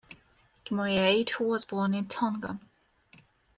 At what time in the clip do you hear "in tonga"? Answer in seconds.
1.93-2.59